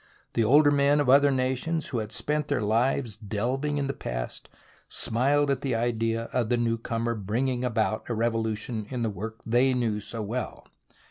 The 0.33 0.43
older 0.43 0.71
men 0.71 0.99
of 0.99 1.09
other 1.11 1.29
nations 1.29 1.89
who 1.89 1.99
had 1.99 2.11
spent 2.11 2.47
their 2.47 2.63
lives 2.63 3.17
delving 3.17 3.77
in 3.77 3.85
the 3.85 3.93
past 3.93 4.49
smiled 4.89 5.51
at 5.51 5.61
the 5.61 5.75
idea 5.75 6.23
of 6.33 6.49
the 6.49 6.57
new 6.57 6.79
comer 6.79 7.13
bringing 7.13 7.63
about 7.63 8.09
a 8.09 8.15
revolution 8.15 8.87
in 8.89 9.03
the 9.03 9.11
work 9.11 9.37
they 9.45 9.75
knew 9.75 9.99
so 10.01 10.23
well. 10.23 10.65